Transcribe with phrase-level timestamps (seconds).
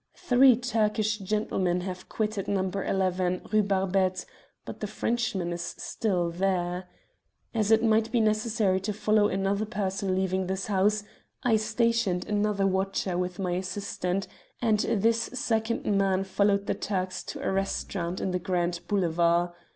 [0.17, 2.61] "Three Turkish gentlemen have quitted No.
[2.67, 4.25] 11, Rue Barbette,
[4.65, 6.85] but the Frenchman is still there.
[7.53, 11.03] As it might be necessary to follow another person leaving this house,
[11.43, 14.27] I stationed another watcher with my assistant,
[14.59, 19.51] and this second man followed the Turks to a restaurant in the Grand Boulevard.